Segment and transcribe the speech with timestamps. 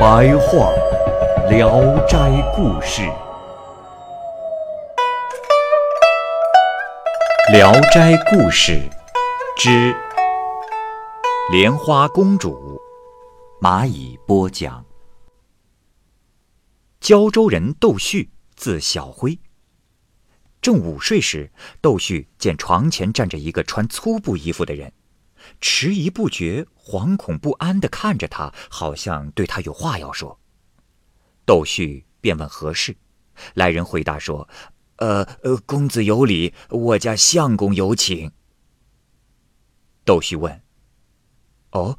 [0.00, 0.72] 白话
[1.50, 2.16] 《聊斋
[2.56, 3.02] 故事》，
[7.52, 8.72] 《聊斋故事》
[9.58, 9.94] 之
[11.52, 12.80] 莲花公主，
[13.60, 14.82] 蚂蚁播讲。
[16.98, 19.38] 胶州人窦旭，字小辉。
[20.62, 24.90] 正午睡时，窦旭见床前站着一个穿粗布衣服的人，
[25.60, 30.38] 迟疑不决、惶恐不安地看着他，好像对他有话要说。
[31.44, 32.96] 窦旭便问何事，
[33.54, 34.48] 来人回答说
[34.96, 38.30] ：“呃呃，公子有礼，我家相公有请。”
[40.04, 40.62] 窦旭问
[41.72, 41.98] ：“哦，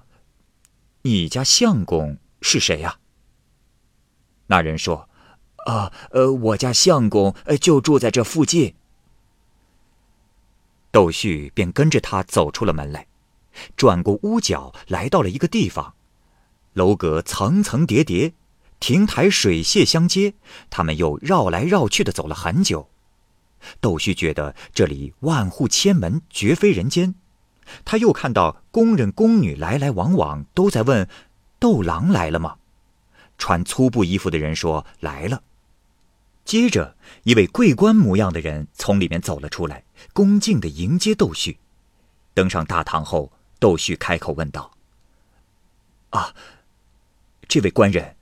[1.02, 3.00] 你家相公是谁呀？”
[4.48, 5.10] 那人说
[5.66, 8.76] ：“啊，呃，我家相公就住在这附近。”
[10.92, 13.08] 窦旭便跟着他走出了门来，
[13.76, 15.94] 转过屋角，来到了一个地方，
[16.74, 18.34] 楼阁层层叠叠，
[18.80, 20.34] 亭台水榭相接。
[20.70, 22.90] 他们又绕来绕去的走了很久。
[23.80, 27.16] 窦旭觉得这里万户千门，绝非人间。
[27.86, 31.08] 他又看到工人宫女来来往往，都在问
[31.60, 32.58] ：“窦郎来了吗？”
[33.38, 35.44] 穿粗布衣服的人说：“来了。”
[36.44, 41.60] 接着，一位贵官模样的人从里面走了出来，恭敬地迎接窦旭。
[42.34, 44.72] 登上大堂后，窦旭开口问道
[46.10, 46.34] ：“啊，
[47.48, 48.16] 这位官人，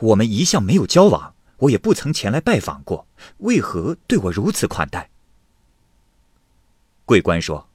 [0.00, 3.06] 我们一向没有交往，我也不曾前来拜访过，
[3.38, 5.10] 为何对我如此款待？”
[7.04, 7.68] 贵官说：“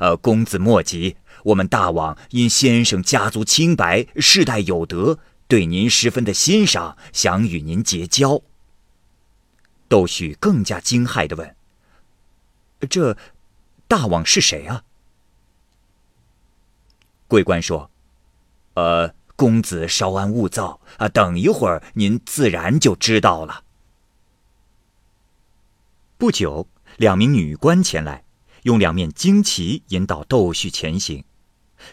[0.00, 8.42] 呃，公子莫急，我们大王因先生家族清白，世代有德。”对您十分的欣赏，想与您结交。
[9.88, 11.54] 窦旭更加惊骇的问
[12.90, 13.16] ：“这
[13.86, 14.82] 大王是谁啊？”
[17.28, 17.90] 贵官说
[18.74, 23.62] ：“呃，公子稍安勿躁啊，等一会儿您自然就知道了。”
[26.18, 26.66] 不久，
[26.96, 28.24] 两名女官前来，
[28.62, 31.24] 用两面旌旗引导窦旭前行。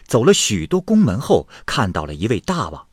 [0.04, 2.86] 走了许多宫门后，看到了一位大王。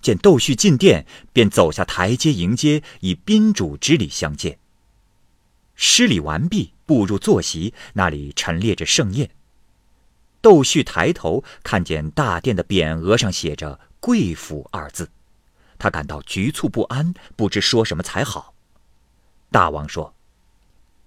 [0.00, 4.58] 见窦旭进殿，便走下台阶迎接，以宾主之礼相见。
[5.74, 9.30] 施礼完毕，步入坐席，那里陈列着盛宴。
[10.40, 15.10] 窦旭抬头看见大殿的匾额上写着“贵府”二字，
[15.78, 18.54] 他感到局促不安，不知说什么才好。
[19.50, 20.14] 大王说：“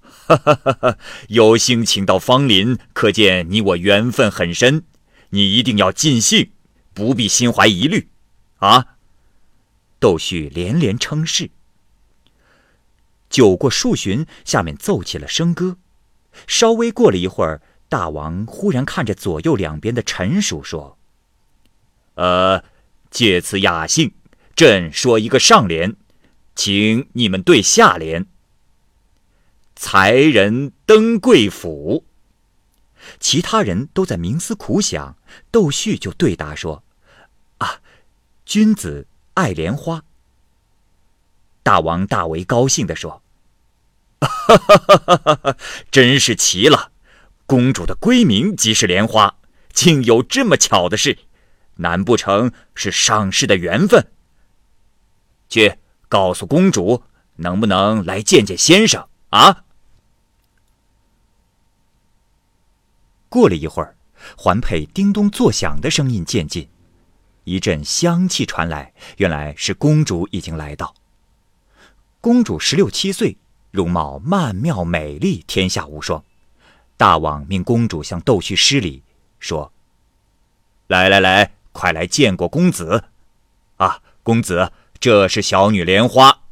[0.02, 0.98] 哈哈哈哈
[1.30, 4.84] 有幸请到芳林，可见你我缘分很深，
[5.30, 6.52] 你一定要尽兴，
[6.94, 8.10] 不必心怀疑虑。”
[8.60, 8.98] 啊！
[10.00, 11.50] 窦旭连连称是。
[13.30, 15.78] 酒过数巡，下面奏起了笙歌。
[16.46, 17.62] 稍微过了一会儿，
[17.94, 20.98] 大王忽然看着左右两边的臣属说
[22.18, 22.64] ：“呃，
[23.12, 24.16] 借此雅兴，
[24.56, 25.96] 朕说一个上联，
[26.56, 28.26] 请你们对下联。
[29.76, 32.04] 才人登贵府。”
[33.20, 35.16] 其他人都在冥思苦想，
[35.52, 36.84] 窦旭就对答说
[37.60, 37.82] ：“啊。”
[38.44, 39.06] 君子
[39.36, 40.04] 爱莲花。
[41.62, 43.22] 大王大为高兴地说
[44.18, 45.58] ：“哈哈哈哈哈！
[45.92, 46.93] 真是奇了，
[47.54, 49.36] 公主的闺名即是莲花，
[49.72, 51.20] 竟有这么巧的事，
[51.76, 54.08] 难不成是上世的缘分？
[55.50, 55.76] 去
[56.10, 57.04] 告诉公主，
[57.36, 59.66] 能不能来见见先生啊？”
[63.30, 63.96] 过了一会儿，
[64.36, 66.68] 环佩叮咚作响的声音渐近。
[67.44, 70.96] 一阵香气传来，原来是公主已经来到。
[72.20, 73.38] 公主十六七岁，
[73.70, 76.26] 容貌曼妙美丽，天下无双。
[77.04, 79.04] 大王命公主向窦旭施礼，
[79.38, 79.74] 说
[80.88, 83.04] ：“来来来，快来见过公子。
[83.76, 84.72] 啊，公子，
[85.02, 86.44] 这是小女莲花。”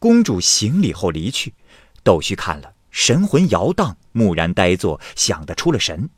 [0.00, 1.52] 公主行礼后离去，
[2.02, 6.08] 窦旭看了，神魂摇荡，木然呆坐，想得出了神。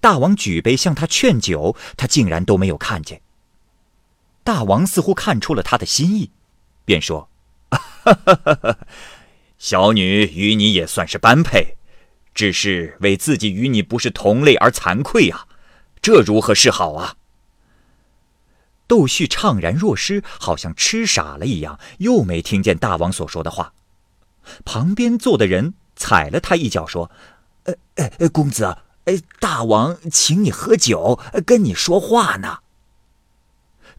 [0.00, 3.22] 大王举杯向他劝酒，他竟然都没有看见。
[4.42, 6.32] 大王似乎看出了他的心意，
[6.84, 7.30] 便说
[9.58, 11.75] ：“小女与你也算是般配，
[12.36, 15.48] 只是为自己与你不是同类而惭愧啊！
[16.00, 17.16] 这如何是好啊？”
[18.86, 23.72] 窦旭怅然若失，好像痴傻了一样，又没听见大王所说的话。
[24.64, 27.10] 旁边坐的人踩了他一脚，说
[27.64, 27.74] ：“呃
[28.18, 32.58] 呃，公子，呃，大王请你喝酒，跟你说话呢。”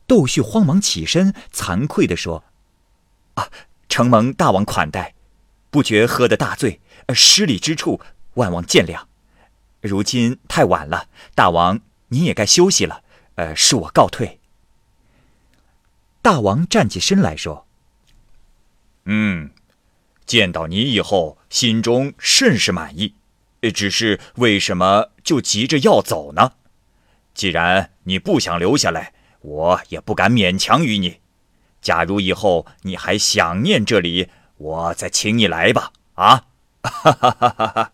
[0.07, 2.45] 窦旭慌忙起身，惭愧地说
[3.35, 3.49] ：“啊，
[3.89, 5.15] 承蒙大王款待，
[5.69, 6.79] 不觉喝得大醉，
[7.13, 7.99] 失礼之处，
[8.37, 9.03] 万望见谅。
[9.81, 13.03] 如今太晚了，大王您也该休息了，
[13.35, 14.39] 呃，恕我告退。”
[16.23, 17.67] 大王站起身来说
[19.05, 19.51] ：“嗯，
[20.25, 23.13] 见到你以后，心中甚是满意。
[23.73, 26.53] 只是为什么就急着要走呢？
[27.33, 31.19] 既然你不想留下来，我也不敢勉强于你。
[31.81, 35.91] 假如以后你还想念这里，我再请你来吧。
[36.15, 36.45] 啊，
[36.83, 37.91] 哈哈哈哈哈！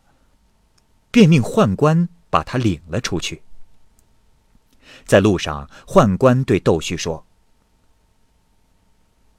[1.13, 3.43] 便命宦官把他领了出去。
[5.05, 7.23] 在路上，宦官对窦旭说。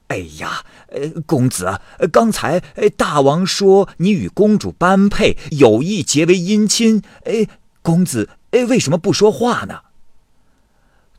[0.07, 1.81] 哎呀，呃，公子，
[2.13, 2.61] 刚才
[2.95, 7.03] 大王说你与公主般配，有意结为姻亲。
[7.25, 7.49] 哎，
[7.81, 9.81] 公子，哎，为什么不说话呢？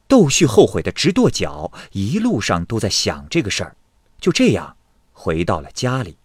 [0.08, 3.76] 窦旭后悔的直跺脚，一路上都在想这个事儿。
[4.18, 4.78] 就这样，
[5.12, 6.16] 回到了家里。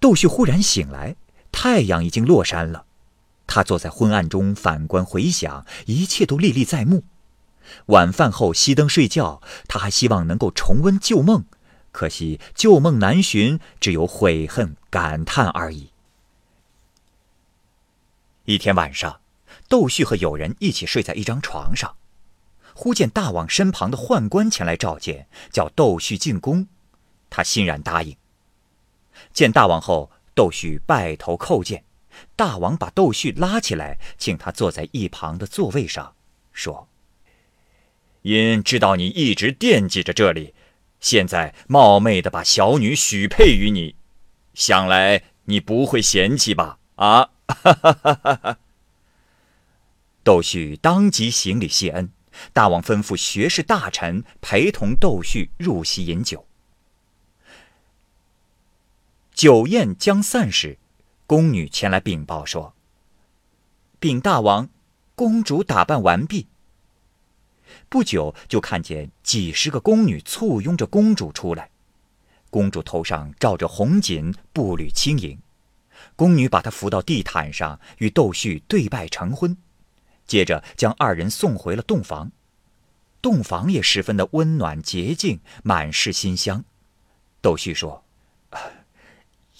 [0.00, 1.14] 窦旭忽然醒来，
[1.52, 2.86] 太阳已经落山了。
[3.46, 7.04] 他坐在昏暗中反观回想，一切都历历在目。
[7.86, 11.44] 晚饭后熄灯睡觉，他还希望能够重温旧梦，
[11.92, 15.90] 可惜旧梦难寻，只有悔恨感叹而已。
[18.44, 19.20] 一天晚上，
[19.68, 21.96] 窦旭和友人一起睡在一张床上，
[22.74, 26.66] 忽见大王身旁的宦官前来召见，叫窦旭进宫，
[27.28, 28.16] 他欣然答应。
[29.32, 31.84] 见大王后，窦旭拜头叩见，
[32.36, 36.14] 大王把窦旭拉起来，请他坐在一旁的座位上，
[36.52, 36.88] 说。
[38.22, 40.54] 因知道你一直惦记着这里，
[41.00, 43.94] 现在冒昧的把小女许配于你，
[44.52, 46.78] 想来你不会嫌弃吧？
[46.96, 47.30] 啊！
[47.46, 48.58] 哈哈哈哈哈！
[50.22, 52.12] 窦旭当即行礼谢恩，
[52.52, 56.46] 大王吩咐学士大臣陪同窦旭入席饮酒。
[59.40, 60.76] 酒宴将散时，
[61.26, 62.74] 宫女前来禀报说
[63.98, 64.68] ：“禀大王，
[65.14, 66.46] 公主打扮完毕。”
[67.88, 71.70] 不久，就看见几十个宫女簇拥着公主出来。
[72.50, 75.40] 公主头上罩着红锦，步履轻盈。
[76.16, 79.56] 宫女把她扶到地毯上，与窦旭对拜成婚。
[80.26, 82.30] 接着将二人送回了洞房。
[83.22, 86.62] 洞房也十分的温暖洁净，满是馨香。
[87.40, 88.04] 窦旭说：“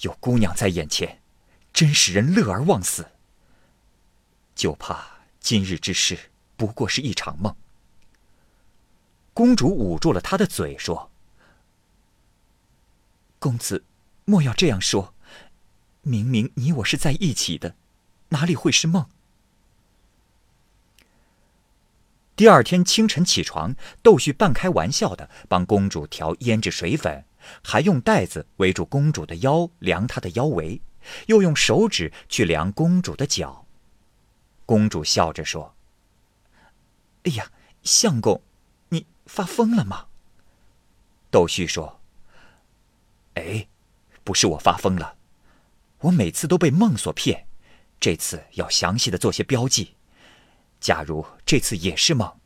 [0.00, 1.20] 有姑娘在眼前，
[1.72, 3.10] 真使人乐而忘死。
[4.54, 7.54] 就怕今日之事不过是一场梦。”
[9.32, 11.10] 公主捂住了他的嘴，说
[13.38, 13.84] ：“公子，
[14.24, 15.14] 莫要这样说。
[16.02, 17.76] 明明你我是在一起的，
[18.30, 19.08] 哪里会是梦？”
[22.36, 27.24] 第二天清晨起床，窦旭半开玩笑的帮公主调胭脂水粉，
[27.62, 30.80] 还用带子围住公主的腰，量她的腰围，
[31.26, 33.66] 又用手指去量公主的脚。
[34.66, 35.74] 公主笑着说
[37.24, 37.50] ：“哎呀，
[37.82, 38.42] 相公。”
[38.90, 40.06] 你发疯了吗？
[41.30, 42.00] 窦旭说
[43.34, 43.68] ：“哎，
[44.24, 45.16] 不是我发疯了，
[46.00, 47.46] 我每次都被梦所骗，
[48.00, 49.96] 这次要详细的做些标记。
[50.80, 52.40] 假如这次也是梦，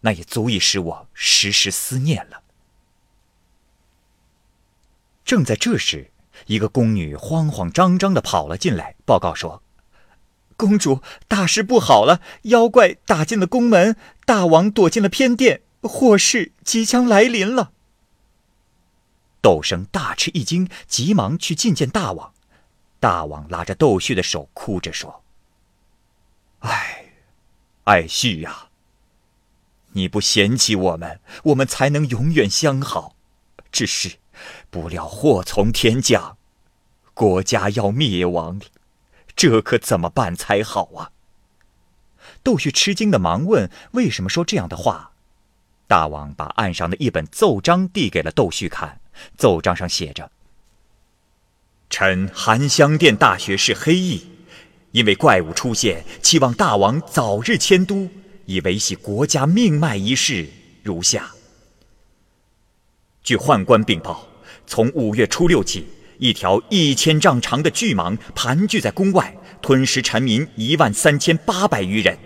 [0.00, 2.42] 那也足以使我时时思念了。”
[5.30, 6.10] 正在这时，
[6.46, 9.62] 一个宫女慌慌张张的跑了进来，报告说
[10.58, 12.20] ：“公主，大事不好了！
[12.42, 13.94] 妖怪打进了宫门，
[14.24, 17.70] 大王躲进了偏殿。”祸事即将来临了。
[19.40, 22.34] 窦生大吃一惊，急忙去觐见大王。
[22.98, 25.22] 大王拉着窦旭的手，哭着说
[26.66, 27.04] ：“哎，
[27.84, 28.66] 爱旭呀，
[29.92, 33.14] 你不嫌弃我们，我们才能永远相好。
[33.70, 34.16] 只是，
[34.70, 36.36] 不料祸从天降，
[37.14, 38.60] 国家要灭亡，
[39.34, 41.12] 这可怎么办才好啊？”
[42.42, 45.12] 窦旭吃惊的忙问：“为什么说这样的话？”
[45.86, 49.00] 大王把案上的一本奏章递给了窦旭看，
[49.36, 50.30] 奏章上写着
[51.90, 54.30] ：“臣含香殿大学士黑翼，
[54.92, 58.08] 因为怪物出现，期望大王早日迁都，
[58.46, 60.48] 以维系国家命脉一事
[60.84, 61.32] 如下。
[63.24, 64.28] 据宦官禀报，
[64.70, 65.84] 从五月初六起，
[66.18, 72.16] 一条一千丈长的巨蟒盘踞在宫外，吞食臣民一万三千八百余人。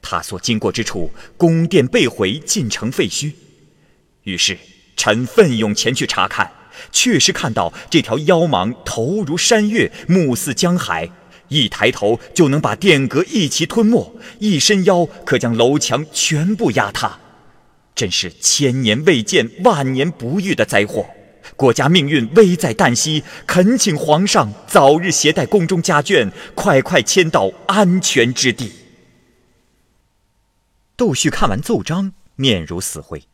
[0.00, 3.32] 他所经过之处，宫殿被毁，进城废墟。
[4.22, 4.56] 于是
[4.96, 6.50] 臣奋勇前去查看，
[6.90, 11.10] 确实看到这条妖蟒头如山岳，目似江海，
[11.48, 17.20] 一抬头就能把殿阁一齐吞没，一伸腰可将楼墙全部压塌。
[17.94, 21.06] 真是千年未见、万年不遇的灾祸，
[21.56, 28.72] 国家命运危在旦夕，恳请皇上早日携带宫中家眷，快快迁到安全之地。
[30.96, 33.24] 窦旭看完奏章，面如死灰。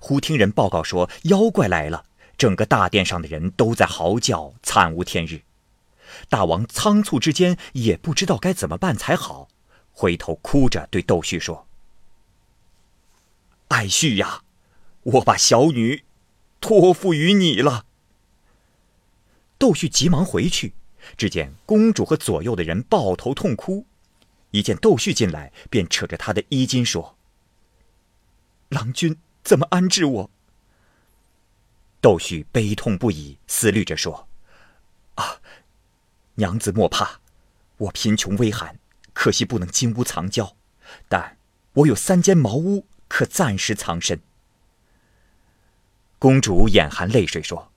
[0.00, 2.04] 忽听人报告说妖怪来了，
[2.36, 5.42] 整个大殿上的人都在嚎叫，惨无天日。
[6.28, 9.48] 大王仓促之间也不知道该怎么办才好，
[9.92, 11.66] 回头哭着对窦旭说
[13.68, 14.42] ：“爱旭呀，
[15.02, 16.04] 我把小女
[16.60, 17.86] 托付于你了。”
[19.58, 20.74] 窦旭急忙回去，
[21.16, 23.86] 只见公主和左右的人抱头痛哭。
[24.52, 27.18] 一见窦旭进来，便扯着他的衣襟说
[28.70, 30.30] ：“郎君怎么安置我？”
[32.00, 34.28] 窦旭悲痛不已，思虑着说
[35.16, 35.40] ：“啊，
[36.36, 37.20] 娘子莫怕，
[37.76, 38.78] 我贫穷微寒，
[39.12, 40.56] 可惜不能金屋藏娇，
[41.08, 41.36] 但
[41.72, 44.20] 我有三间茅屋，可暂时藏身。”
[46.18, 47.72] 公主眼含泪水说：“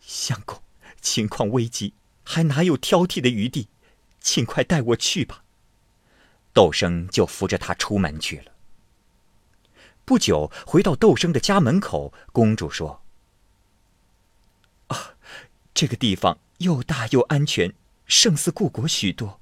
[0.00, 0.62] 相公，
[1.00, 1.92] 情况危急，
[2.24, 3.68] 还哪有挑剔的余地？”
[4.20, 5.44] 请快带我去吧。
[6.52, 8.52] 窦生就扶着他出门去了。
[10.04, 13.02] 不久，回到窦生的家门口，公主说
[14.88, 15.14] ：“啊，
[15.74, 17.74] 这个地方又大又安全，
[18.06, 19.38] 胜似故国许多。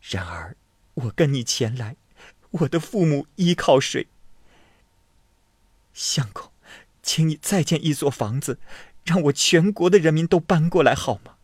[0.00, 0.56] 然而，
[0.94, 1.96] 我跟你前来，
[2.50, 4.08] 我的父母依靠谁？
[5.92, 6.50] 相公，
[7.04, 8.58] 请你再建一座房子，
[9.04, 11.36] 让我全国的人民都搬过来好吗？”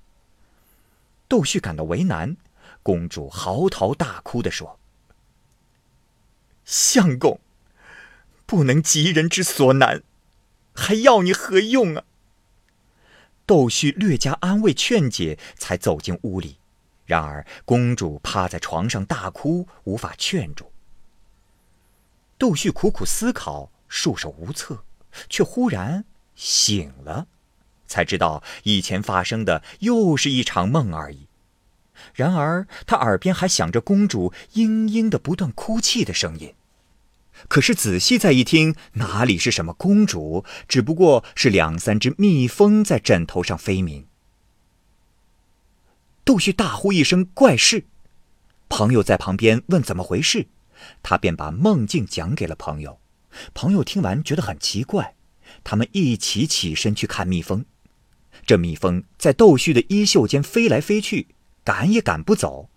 [1.29, 2.37] 窦旭感到为难，
[2.83, 4.81] 公主嚎啕大哭地说
[6.64, 7.38] ：“相公，
[8.47, 10.02] 不能急人之所难，
[10.75, 12.02] 还要你何用啊？”
[13.47, 16.57] 窦旭略加安慰劝解，才走进屋里。
[17.05, 20.73] 然而公主趴在床上大哭，无法劝住。
[22.38, 24.85] 窦旭苦苦思考，束手无策，
[25.29, 27.26] 却忽然醒了。
[27.87, 31.26] 才知道以前发生的又是一场梦而已。
[32.14, 36.55] 然而他耳边还响着公主嘤嘤的不断哭泣的声音。
[37.49, 44.07] 可是仔细再一听，哪里是什么公主，只不过是两三只蜜蜂在枕头上飞鸣。
[46.25, 47.85] 杜旭大呼一声：“怪事！”
[48.69, 50.47] 朋友在旁边问怎么回事，
[51.02, 53.00] 他便把梦境讲给了朋友。
[53.55, 55.15] 朋友听完觉得很奇怪，
[55.63, 57.65] 他们一起起身去看蜜蜂。
[58.47, 61.29] 这蜜蜂在窦旭的衣袖间飞来飞去，
[61.65, 62.71] 赶也赶不走。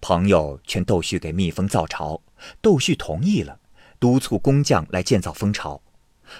[0.00, 2.20] 朋友劝窦旭给蜜蜂造巢，
[2.60, 3.60] 窦旭同意了，
[4.00, 5.80] 督促工匠来建造蜂巢。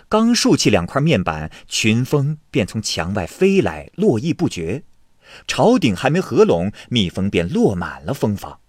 [0.09, 4.85] 刚竖起两块面板，群蜂便从墙外飞来，络绎不绝。
[5.47, 8.61] 巢顶还没合拢，蜜蜂便落满了蜂房。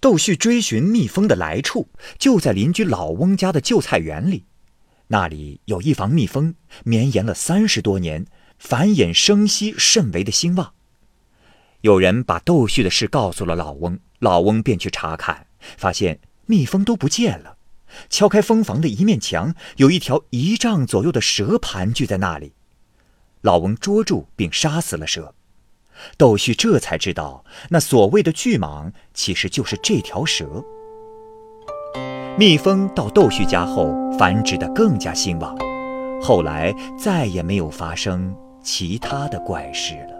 [0.00, 1.88] 窦旭追寻蜜蜂的来处，
[2.18, 4.44] 就在邻居老翁家的旧菜园里，
[5.08, 8.26] 那里有一房蜜蜂，绵延了三十多年。
[8.58, 10.72] 繁衍生息甚为的兴旺。
[11.82, 17.58] 有人把窦旭的事告诉了老翁，老翁便去查看，发现蜜蜂都不见了。
[18.08, 22.54] 敲开蜂房的一面墙，有一条一丈左右的蛇盘踞在那里。
[23.42, 25.34] 老翁捉住并杀死了蛇。
[26.16, 30.64] 窦旭这才知道，那所谓的巨蟒其实就是这条蛇。
[32.38, 35.56] 蜜蜂到窦旭家后，繁殖得更加兴旺，
[36.22, 38.34] 后来再也没有发生。
[38.62, 40.15] 其他的怪事了。